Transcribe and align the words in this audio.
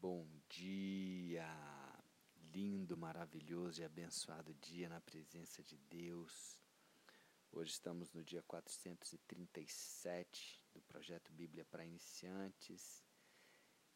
Bom 0.00 0.26
dia! 0.48 1.46
Lindo, 2.54 2.96
maravilhoso 2.96 3.82
e 3.82 3.84
abençoado 3.84 4.54
dia 4.54 4.88
na 4.88 4.98
presença 4.98 5.62
de 5.62 5.76
Deus. 5.76 6.58
Hoje 7.52 7.72
estamos 7.72 8.10
no 8.10 8.24
dia 8.24 8.42
437 8.44 10.64
do 10.72 10.80
projeto 10.80 11.30
Bíblia 11.34 11.66
para 11.66 11.84
Iniciantes 11.84 13.04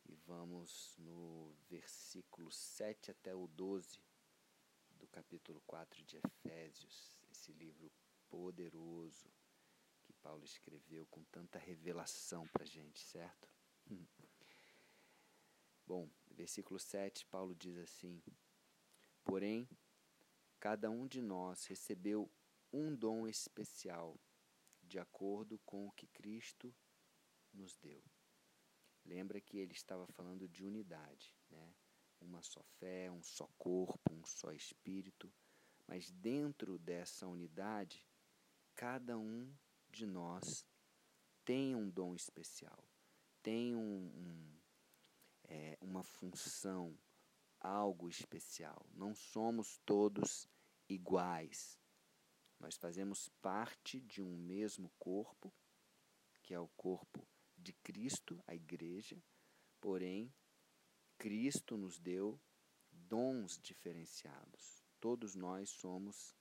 e 0.04 0.14
vamos 0.26 0.94
no 0.98 1.56
versículo 1.70 2.52
7 2.52 3.10
até 3.10 3.34
o 3.34 3.46
12 3.46 3.98
do 4.90 5.06
capítulo 5.06 5.62
4 5.66 6.04
de 6.04 6.18
Efésios, 6.18 7.18
esse 7.30 7.50
livro 7.54 7.90
poderoso 8.28 9.32
que 10.02 10.12
Paulo 10.12 10.44
escreveu 10.44 11.06
com 11.06 11.24
tanta 11.24 11.58
revelação 11.58 12.46
para 12.48 12.66
gente, 12.66 13.00
certo? 13.00 13.48
Bom, 15.86 16.08
versículo 16.30 16.78
7, 16.78 17.26
Paulo 17.26 17.54
diz 17.54 17.76
assim: 17.76 18.22
Porém, 19.22 19.68
cada 20.58 20.90
um 20.90 21.06
de 21.06 21.20
nós 21.20 21.66
recebeu 21.66 22.30
um 22.72 22.94
dom 22.94 23.28
especial, 23.28 24.18
de 24.82 24.98
acordo 24.98 25.58
com 25.60 25.86
o 25.86 25.92
que 25.92 26.06
Cristo 26.06 26.74
nos 27.52 27.76
deu. 27.76 28.02
Lembra 29.04 29.40
que 29.40 29.58
ele 29.58 29.72
estava 29.72 30.06
falando 30.06 30.48
de 30.48 30.64
unidade, 30.64 31.36
né? 31.50 31.74
Uma 32.20 32.42
só 32.42 32.62
fé, 32.78 33.10
um 33.10 33.22
só 33.22 33.46
corpo, 33.58 34.14
um 34.14 34.24
só 34.24 34.52
espírito, 34.52 35.30
mas 35.86 36.10
dentro 36.10 36.78
dessa 36.78 37.26
unidade, 37.26 38.02
cada 38.74 39.18
um 39.18 39.54
de 39.90 40.06
nós 40.06 40.66
tem 41.44 41.76
um 41.76 41.90
dom 41.90 42.14
especial, 42.14 42.82
tem 43.42 43.76
um, 43.76 43.80
um 43.80 44.53
é, 45.48 45.76
uma 45.80 46.02
função, 46.02 46.98
algo 47.60 48.08
especial. 48.08 48.86
Não 48.92 49.14
somos 49.14 49.78
todos 49.84 50.48
iguais. 50.88 51.78
Nós 52.58 52.76
fazemos 52.76 53.28
parte 53.40 54.00
de 54.00 54.22
um 54.22 54.36
mesmo 54.36 54.90
corpo, 54.98 55.52
que 56.42 56.54
é 56.54 56.60
o 56.60 56.68
corpo 56.76 57.26
de 57.56 57.72
Cristo, 57.72 58.42
a 58.46 58.54
igreja, 58.54 59.22
porém, 59.80 60.32
Cristo 61.16 61.76
nos 61.76 61.98
deu 61.98 62.40
dons 62.90 63.58
diferenciados. 63.62 64.84
Todos 65.00 65.34
nós 65.34 65.70
somos 65.70 66.34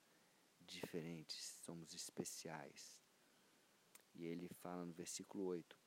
diferentes, 0.60 1.60
somos 1.64 1.94
especiais. 1.94 3.02
E 4.14 4.26
ele 4.26 4.48
fala 4.62 4.86
no 4.86 4.94
versículo 4.94 5.46
8: 5.46 5.83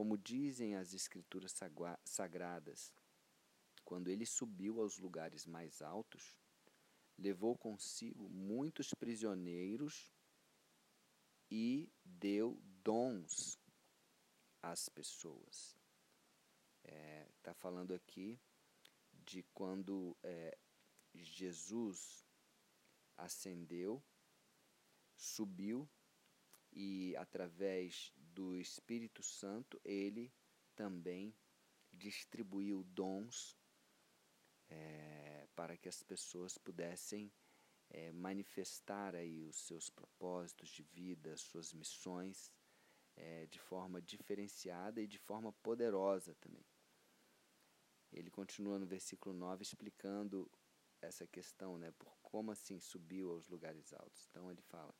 como 0.00 0.16
dizem 0.16 0.76
as 0.76 0.94
Escrituras 0.94 1.54
sagradas, 2.06 2.90
quando 3.84 4.08
ele 4.08 4.24
subiu 4.24 4.80
aos 4.80 4.96
lugares 4.96 5.44
mais 5.44 5.82
altos, 5.82 6.38
levou 7.18 7.54
consigo 7.54 8.26
muitos 8.30 8.94
prisioneiros 8.94 10.10
e 11.50 11.92
deu 12.02 12.58
dons 12.82 13.60
às 14.62 14.88
pessoas. 14.88 15.78
Está 16.82 16.96
é, 16.96 17.28
tá 17.42 17.52
falando 17.52 17.92
aqui 17.92 18.40
de 19.12 19.42
quando 19.52 20.16
é, 20.22 20.56
Jesus 21.12 22.26
ascendeu, 23.18 24.02
subiu 25.14 25.86
e 26.72 27.16
através 27.16 28.12
do 28.16 28.56
Espírito 28.56 29.22
Santo 29.22 29.80
ele 29.84 30.32
também 30.74 31.34
distribuiu 31.92 32.84
dons 32.84 33.58
é, 34.68 35.48
para 35.54 35.76
que 35.76 35.88
as 35.88 36.02
pessoas 36.02 36.56
pudessem 36.56 37.32
é, 37.90 38.12
manifestar 38.12 39.14
aí 39.16 39.42
os 39.42 39.56
seus 39.56 39.90
propósitos 39.90 40.68
de 40.70 40.82
vida, 40.82 41.36
suas 41.36 41.72
missões 41.72 42.52
é, 43.16 43.46
de 43.46 43.58
forma 43.58 44.00
diferenciada 44.00 45.00
e 45.02 45.06
de 45.06 45.18
forma 45.18 45.52
poderosa 45.52 46.34
também. 46.36 46.64
Ele 48.12 48.30
continua 48.30 48.78
no 48.78 48.86
versículo 48.86 49.34
9 49.34 49.62
explicando 49.62 50.50
essa 51.00 51.26
questão, 51.26 51.78
né, 51.78 51.92
por 51.92 52.16
como 52.22 52.52
assim 52.52 52.78
subiu 52.78 53.30
aos 53.30 53.48
lugares 53.48 53.92
altos. 53.92 54.26
Então 54.30 54.50
ele 54.50 54.62
fala: 54.62 54.94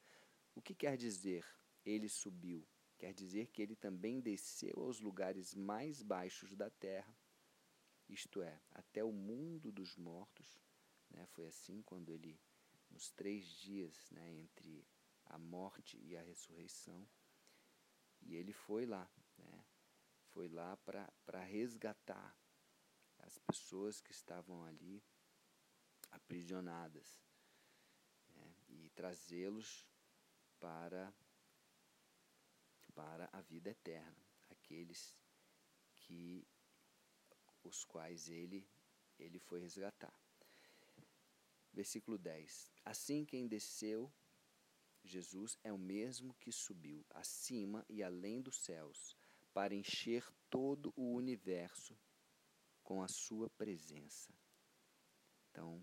o 0.55 0.63
que 0.63 0.75
quer 0.75 0.97
dizer 0.97 1.45
ele 1.85 2.09
subiu? 2.09 2.67
Quer 2.99 3.15
dizer 3.15 3.47
que 3.49 3.63
ele 3.63 3.75
também 3.75 4.21
desceu 4.21 4.75
aos 4.77 5.01
lugares 5.01 5.55
mais 5.55 6.03
baixos 6.03 6.55
da 6.55 6.69
terra, 6.69 7.17
isto 8.09 8.43
é, 8.43 8.61
até 8.73 9.03
o 9.03 9.13
mundo 9.13 9.73
dos 9.73 9.97
mortos. 9.97 10.61
Né? 11.09 11.27
Foi 11.29 11.47
assim 11.47 11.83
quando 11.83 12.13
ele, 12.13 12.39
nos 12.91 13.11
três 13.11 13.47
dias 13.47 14.11
né, 14.11 14.31
entre 14.35 14.87
a 15.25 15.39
morte 15.39 15.97
e 15.99 16.17
a 16.17 16.23
ressurreição, 16.23 17.09
e 18.21 18.37
ele 18.37 18.53
foi 18.53 18.85
lá, 18.85 19.11
né? 19.39 19.65
foi 20.27 20.49
lá 20.49 20.77
para 20.77 21.43
resgatar 21.43 22.37
as 23.21 23.39
pessoas 23.39 24.01
que 24.01 24.13
estavam 24.13 24.63
ali 24.65 25.03
aprisionadas 26.11 27.23
né? 28.29 28.55
e 28.69 28.91
trazê-los 28.91 29.90
para 30.61 31.13
para 32.95 33.31
a 33.33 33.41
vida 33.41 33.71
eterna, 33.71 34.27
aqueles 34.51 35.17
que 35.97 36.47
os 37.65 37.85
quais 37.85 38.29
ele 38.29 38.69
ele 39.19 39.39
foi 39.39 39.61
resgatar. 39.61 40.15
Versículo 41.73 42.19
10. 42.19 42.73
Assim 42.85 43.25
quem 43.25 43.47
desceu 43.47 44.13
Jesus 45.03 45.59
é 45.65 45.73
o 45.73 45.79
mesmo 45.79 46.35
que 46.35 46.53
subiu 46.53 47.07
acima 47.11 47.85
e 47.89 48.03
além 48.03 48.43
dos 48.43 48.59
céus 48.59 49.17
para 49.53 49.75
encher 49.75 50.29
todo 50.49 50.93
o 50.95 51.15
universo 51.15 51.99
com 52.83 53.03
a 53.03 53.09
sua 53.09 53.49
presença. 53.51 54.33
Então, 55.51 55.83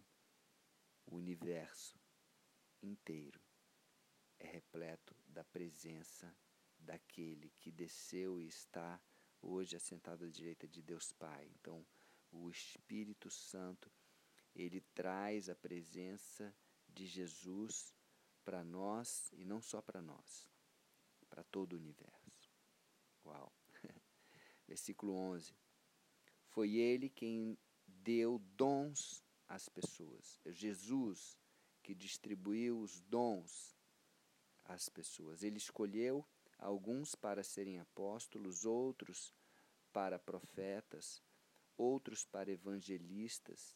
o 1.05 1.15
universo 1.15 1.99
inteiro 2.81 3.46
é 4.39 4.47
repleto 4.47 5.15
da 5.27 5.43
presença 5.43 6.35
daquele 6.79 7.51
que 7.59 7.71
desceu 7.71 8.39
e 8.39 8.47
está 8.47 9.01
hoje 9.41 9.75
assentado 9.75 10.25
à 10.25 10.29
direita 10.29 10.67
de 10.67 10.81
Deus 10.81 11.11
Pai. 11.13 11.49
Então, 11.59 11.85
o 12.31 12.49
Espírito 12.49 13.29
Santo, 13.29 13.91
ele 14.55 14.81
traz 14.93 15.49
a 15.49 15.55
presença 15.55 16.55
de 16.87 17.05
Jesus 17.05 17.93
para 18.43 18.63
nós 18.63 19.29
e 19.33 19.43
não 19.43 19.61
só 19.61 19.81
para 19.81 20.01
nós, 20.01 20.49
para 21.29 21.43
todo 21.43 21.73
o 21.73 21.77
universo. 21.77 22.51
Uau! 23.25 23.53
Versículo 24.67 25.13
11. 25.13 25.55
Foi 26.47 26.75
ele 26.75 27.09
quem 27.09 27.57
deu 27.85 28.39
dons 28.39 29.23
às 29.47 29.69
pessoas. 29.69 30.39
É 30.45 30.51
Jesus 30.51 31.37
que 31.83 31.93
distribuiu 31.93 32.79
os 32.79 33.01
dons 33.01 33.76
às 34.67 34.89
pessoas. 34.89 35.44
Ele 35.44 35.57
escolheu 35.57 36.25
alguns 36.57 37.16
para 37.16 37.44
serem 37.44 37.79
apóstolos, 37.79 38.66
outros 38.66 39.33
para 39.91 40.19
profetas, 40.19 41.23
outros 41.78 42.25
para 42.25 42.51
evangelistas 42.51 43.75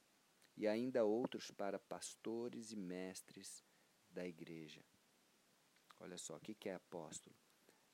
e 0.57 0.67
ainda 0.67 1.03
outros 1.03 1.49
para 1.51 1.79
pastores 1.79 2.71
e 2.71 2.75
mestres 2.75 3.63
da 4.09 4.27
igreja. 4.27 4.83
Olha 5.99 6.17
só, 6.17 6.35
o 6.35 6.39
que 6.39 6.67
é 6.67 6.73
apóstolo? 6.73 7.35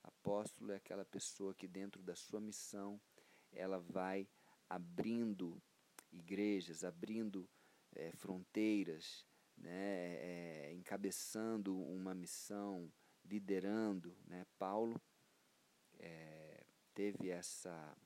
Apóstolo 0.04 0.72
é 0.72 0.78
aquela 0.78 1.04
pessoa 1.04 1.54
que, 1.54 1.68
dentro 1.68 2.02
da 2.02 2.16
sua 2.16 2.40
missão, 2.40 3.00
ela 3.52 3.80
vai 3.80 4.28
abrindo 4.70 5.62
igrejas, 6.12 6.84
abrindo 6.84 7.50
é, 7.94 8.12
fronteiras, 8.14 9.26
né, 9.58 10.16
é, 10.16 10.74
encabeçando 10.74 11.78
uma 11.78 12.14
missão, 12.14 12.92
liderando. 13.26 14.16
Né? 14.26 14.46
Paulo 14.58 15.02
é, 16.00 16.66
teve 16.94 17.30
essa, 17.30 17.98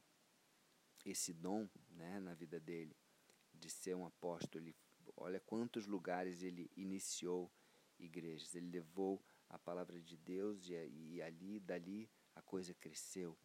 esse 1.06 1.34
dom 1.34 1.68
né, 1.90 2.20
na 2.20 2.34
vida 2.34 2.60
dele 2.60 2.96
de 3.54 3.70
ser 3.70 3.96
um 3.96 4.06
apóstolo. 4.06 4.64
Ele, 4.64 4.76
olha 5.16 5.40
quantos 5.40 5.86
lugares 5.86 6.42
ele 6.42 6.72
iniciou 6.76 7.52
igrejas. 8.00 8.56
Ele 8.56 8.70
levou 8.70 9.24
a 9.50 9.60
palavra 9.60 10.02
de 10.02 10.18
Deus 10.18 10.68
e, 10.70 10.74
e 10.74 11.22
ali, 11.22 11.60
dali, 11.60 12.10
a 12.36 12.42
coisa 12.42 12.74
cresceu. 12.74 13.38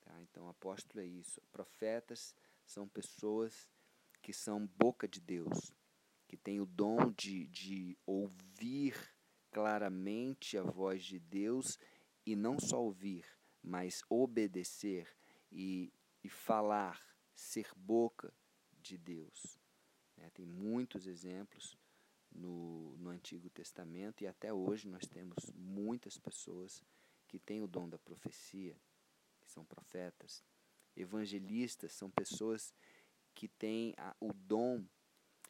Tá? 0.00 0.20
Então, 0.22 0.48
apóstolo 0.48 1.00
é 1.00 1.06
isso. 1.06 1.40
Profetas 1.52 2.34
são 2.64 2.88
pessoas 2.88 3.68
que 4.20 4.32
são 4.32 4.66
boca 4.66 5.06
de 5.06 5.20
Deus, 5.20 5.72
que 6.28 6.36
têm 6.36 6.60
o 6.60 6.66
dom 6.66 7.10
de, 7.10 7.46
de 7.48 7.98
ouvir 8.06 8.94
claramente 9.50 10.58
a 10.58 10.62
voz 10.62 11.02
de 11.02 11.18
Deus 11.18 11.78
e 12.24 12.36
não 12.36 12.60
só 12.60 12.80
ouvir, 12.80 13.24
mas 13.62 14.02
obedecer 14.10 15.08
e, 15.50 15.90
e 16.22 16.28
falar 16.28 17.02
ser 17.34 17.72
boca 17.74 18.32
de 18.80 18.98
Deus. 18.98 19.58
É, 20.18 20.28
tem 20.30 20.44
muitos 20.44 21.06
exemplos 21.06 21.78
no, 22.30 22.94
no 22.98 23.08
Antigo 23.08 23.48
Testamento 23.48 24.22
e 24.22 24.26
até 24.26 24.52
hoje 24.52 24.86
nós 24.86 25.06
temos 25.08 25.50
muitas 25.54 26.18
pessoas 26.18 26.84
que 27.26 27.38
têm 27.38 27.62
o 27.62 27.68
dom 27.68 27.88
da 27.88 27.98
profecia, 27.98 28.76
que 29.40 29.50
são 29.50 29.64
profetas. 29.64 30.44
Evangelistas 30.94 31.92
são 31.92 32.10
pessoas 32.10 32.74
que 33.34 33.48
têm 33.48 33.94
a, 33.96 34.14
o 34.20 34.32
dom 34.32 34.84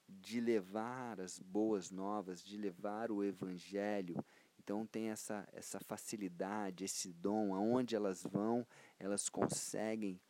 de 0.09 0.41
levar 0.41 1.21
as 1.21 1.39
boas 1.39 1.91
novas, 1.91 2.43
de 2.43 2.57
levar 2.57 3.11
o 3.11 3.23
evangelho. 3.23 4.17
Então 4.59 4.87
tem 4.87 5.11
essa, 5.11 5.47
essa 5.53 5.79
facilidade, 5.81 6.85
esse 6.85 7.13
dom, 7.13 7.55
aonde 7.55 7.95
elas 7.95 8.23
vão, 8.23 8.67
elas 8.99 9.29
conseguem 9.29 10.21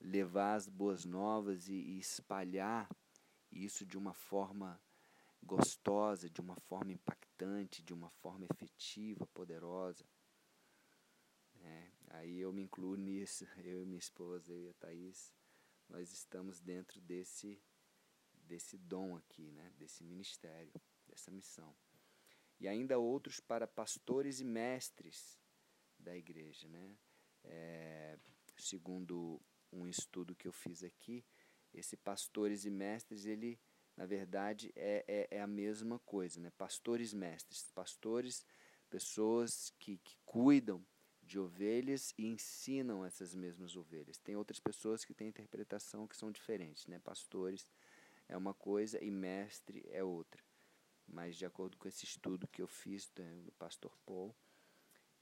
levar 0.00 0.54
as 0.54 0.68
boas 0.68 1.04
novas 1.04 1.68
e, 1.68 1.74
e 1.74 1.98
espalhar 1.98 2.88
isso 3.50 3.86
de 3.86 3.96
uma 3.96 4.12
forma 4.12 4.80
gostosa, 5.42 6.28
de 6.28 6.40
uma 6.40 6.56
forma 6.56 6.92
impactante, 6.92 7.82
de 7.82 7.92
uma 7.92 8.10
forma 8.10 8.46
efetiva, 8.50 9.26
poderosa. 9.28 10.04
É, 11.62 11.88
aí 12.10 12.40
eu 12.40 12.52
me 12.52 12.62
incluo 12.62 12.96
nisso, 12.96 13.46
eu 13.64 13.82
e 13.82 13.86
minha 13.86 13.98
esposa, 13.98 14.52
eu 14.52 14.60
e 14.60 14.68
a 14.68 14.74
Thaís, 14.74 15.32
nós 15.88 16.12
estamos 16.12 16.60
dentro 16.60 17.00
desse 17.00 17.60
desse 18.44 18.76
dom 18.78 19.16
aqui, 19.16 19.50
né, 19.50 19.72
desse 19.76 20.04
ministério, 20.04 20.72
dessa 21.06 21.30
missão. 21.30 21.74
E 22.60 22.68
ainda 22.68 22.98
outros 22.98 23.40
para 23.40 23.66
pastores 23.66 24.40
e 24.40 24.44
mestres 24.44 25.38
da 25.98 26.16
igreja. 26.16 26.68
Né? 26.68 26.96
É, 27.42 28.18
segundo 28.56 29.40
um 29.72 29.86
estudo 29.86 30.34
que 30.34 30.46
eu 30.46 30.52
fiz 30.52 30.82
aqui, 30.82 31.24
esse 31.72 31.96
pastores 31.96 32.64
e 32.64 32.70
mestres, 32.70 33.24
ele, 33.24 33.60
na 33.96 34.06
verdade, 34.06 34.72
é, 34.76 35.04
é, 35.08 35.38
é 35.38 35.40
a 35.40 35.46
mesma 35.46 35.98
coisa. 36.00 36.40
Né? 36.40 36.50
Pastores 36.56 37.12
mestres. 37.12 37.70
Pastores, 37.74 38.46
pessoas 38.88 39.70
que, 39.78 39.98
que 39.98 40.16
cuidam 40.24 40.86
de 41.24 41.38
ovelhas 41.38 42.12
e 42.18 42.26
ensinam 42.26 43.04
essas 43.04 43.34
mesmas 43.34 43.76
ovelhas. 43.76 44.18
Tem 44.18 44.36
outras 44.36 44.60
pessoas 44.60 45.04
que 45.04 45.14
têm 45.14 45.28
interpretação 45.28 46.06
que 46.06 46.16
são 46.16 46.30
diferentes, 46.30 46.86
né? 46.86 46.98
Pastores 46.98 47.66
é 48.28 48.36
uma 48.36 48.54
coisa 48.54 49.02
e 49.02 49.10
mestre 49.10 49.84
é 49.90 50.02
outra. 50.02 50.42
Mas 51.06 51.36
de 51.36 51.44
acordo 51.44 51.76
com 51.76 51.86
esse 51.86 52.04
estudo 52.04 52.48
que 52.48 52.62
eu 52.62 52.66
fiz 52.66 53.10
do, 53.10 53.52
pastor 53.58 53.96
Paul, 54.06 54.34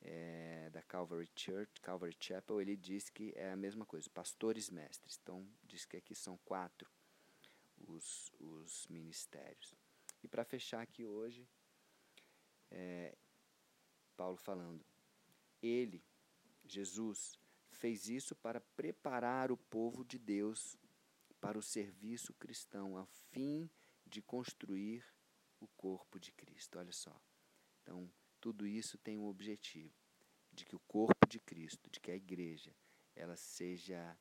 é, 0.00 0.70
da 0.70 0.82
Calvary 0.82 1.28
Church, 1.36 1.80
Calvary 1.80 2.16
Chapel, 2.18 2.60
ele 2.60 2.76
diz 2.76 3.08
que 3.08 3.32
é 3.36 3.50
a 3.52 3.56
mesma 3.56 3.84
coisa, 3.84 4.08
pastores 4.10 4.70
mestres. 4.70 5.18
Então, 5.22 5.46
diz 5.62 5.84
que 5.84 5.96
aqui 5.96 6.14
são 6.14 6.36
quatro 6.44 6.90
os, 7.86 8.32
os 8.38 8.86
ministérios. 8.88 9.74
E 10.22 10.28
para 10.28 10.44
fechar 10.44 10.82
aqui 10.82 11.04
hoje, 11.04 11.48
é, 12.70 13.16
Paulo 14.16 14.36
falando, 14.36 14.84
ele, 15.60 16.02
Jesus, 16.64 17.38
fez 17.70 18.08
isso 18.08 18.34
para 18.36 18.60
preparar 18.60 19.50
o 19.50 19.56
povo 19.56 20.04
de 20.04 20.18
Deus 20.18 20.76
para 21.42 21.58
o 21.58 21.62
serviço 21.62 22.32
cristão, 22.34 22.96
a 22.96 23.04
fim 23.32 23.68
de 24.06 24.22
construir 24.22 25.04
o 25.58 25.66
corpo 25.76 26.20
de 26.20 26.30
Cristo. 26.30 26.78
Olha 26.78 26.92
só. 26.92 27.20
Então, 27.82 28.08
tudo 28.40 28.64
isso 28.64 28.96
tem 28.98 29.18
um 29.18 29.26
objetivo 29.26 29.92
de 30.52 30.64
que 30.64 30.76
o 30.76 30.80
corpo 30.86 31.26
de 31.28 31.40
Cristo, 31.40 31.90
de 31.90 31.98
que 31.98 32.12
a 32.12 32.14
igreja, 32.14 32.72
ela 33.16 33.36
seja 33.36 34.16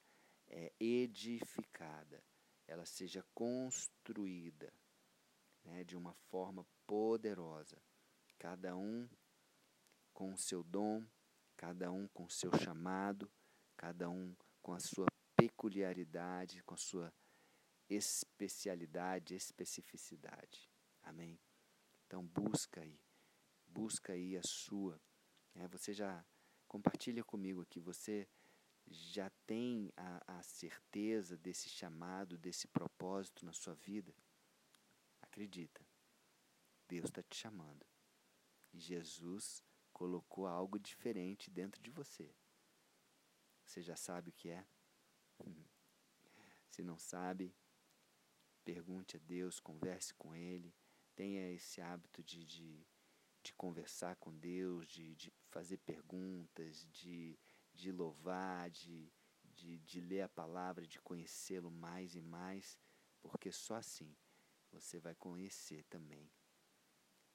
é, 0.48 0.74
edificada, 0.80 2.24
ela 2.68 2.88
seja 2.88 3.24
construída 3.36 4.74
né, 5.64 5.84
de 5.84 5.96
uma 5.96 6.16
forma 6.32 6.66
poderosa. 6.88 7.80
Cada 8.40 8.76
um 8.76 9.08
com 10.12 10.34
o 10.34 10.38
seu 10.40 10.64
dom, 10.64 11.06
cada 11.56 11.92
um 11.92 12.08
com 12.08 12.26
o 12.26 12.32
seu 12.32 12.52
chamado, 12.58 13.32
cada 13.78 14.10
um 14.10 14.36
com 14.64 14.74
a 14.74 14.80
sua 14.80 15.06
peculiaridade, 15.42 16.62
com 16.62 16.76
a 16.76 16.78
sua 16.78 17.12
especialidade, 17.90 19.34
especificidade. 19.34 20.70
Amém? 21.02 21.42
Então 22.06 22.24
busca 22.24 22.82
aí, 22.82 23.02
busca 23.66 24.14
aí 24.14 24.38
a 24.38 24.44
sua. 24.44 25.02
É, 25.56 25.68
você 25.68 25.94
já 25.94 26.24
compartilha 26.68 27.24
comigo 27.24 27.60
aqui, 27.64 27.80
você 27.80 28.30
já 28.88 29.32
tem 29.48 29.92
a, 29.98 30.38
a 30.38 30.44
certeza 30.44 31.36
desse 31.36 31.70
chamado, 31.70 32.38
desse 32.38 32.68
propósito 32.68 33.44
na 33.44 33.52
sua 33.52 33.74
vida? 33.74 34.14
Acredita, 35.22 35.84
Deus 36.88 37.06
está 37.06 37.24
te 37.24 37.36
chamando. 37.36 37.84
E 38.72 38.80
Jesus 38.80 39.64
colocou 39.92 40.46
algo 40.46 40.78
diferente 40.78 41.50
dentro 41.50 41.82
de 41.82 41.90
você. 41.90 42.32
Você 43.66 43.82
já 43.82 43.96
sabe 43.96 44.30
o 44.30 44.34
que 44.34 44.50
é? 44.52 44.68
Se 46.70 46.82
não 46.82 46.98
sabe, 46.98 47.54
pergunte 48.64 49.18
a 49.18 49.20
Deus, 49.20 49.60
converse 49.60 50.14
com 50.14 50.34
Ele, 50.34 50.74
tenha 51.16 51.52
esse 51.52 51.82
hábito 51.82 52.24
de, 52.24 52.46
de, 52.46 52.88
de 53.44 53.54
conversar 53.54 54.16
com 54.16 54.34
Deus, 54.38 54.88
de, 54.88 55.16
de 55.16 55.34
fazer 55.50 55.78
perguntas, 55.78 56.88
de, 56.90 57.38
de 57.74 57.92
louvar, 57.92 58.70
de, 58.70 59.12
de, 59.44 59.80
de 59.80 60.00
ler 60.00 60.22
a 60.22 60.30
palavra, 60.30 60.88
de 60.88 61.00
conhecê-lo 61.02 61.70
mais 61.70 62.16
e 62.16 62.22
mais, 62.22 62.80
porque 63.22 63.52
só 63.52 63.76
assim 63.76 64.16
você 64.72 65.00
vai 65.00 65.14
conhecer 65.16 65.84
também 65.90 66.32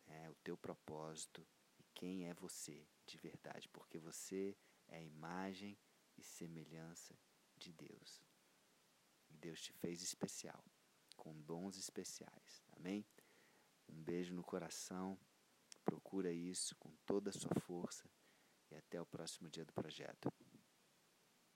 é, 0.06 0.30
o 0.30 0.34
teu 0.36 0.56
propósito 0.56 1.46
e 1.78 1.84
quem 1.94 2.28
é 2.28 2.34
você 2.34 2.88
de 3.04 3.18
verdade, 3.18 3.68
porque 3.68 3.98
você 3.98 4.56
é 4.88 4.96
a 4.96 5.02
imagem 5.02 5.78
e 6.16 6.22
semelhança 6.22 7.16
de 7.56 7.72
Deus. 7.72 8.22
Deus 9.28 9.60
te 9.60 9.72
fez 9.72 10.02
especial, 10.02 10.64
com 11.16 11.38
dons 11.42 11.76
especiais. 11.76 12.62
Amém? 12.76 13.06
Um 13.88 14.02
beijo 14.02 14.34
no 14.34 14.42
coração. 14.42 15.18
Procura 15.84 16.32
isso 16.32 16.74
com 16.76 16.90
toda 17.06 17.30
a 17.30 17.32
sua 17.32 17.54
força 17.60 18.10
e 18.70 18.74
até 18.74 19.00
o 19.00 19.06
próximo 19.06 19.48
dia 19.48 19.64
do 19.64 19.72
projeto. 19.72 20.32